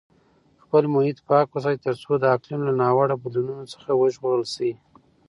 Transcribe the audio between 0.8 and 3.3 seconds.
محیط پاک وساتئ ترڅو د اقلیم له ناوړه